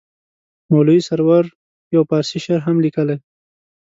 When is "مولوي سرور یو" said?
0.71-2.01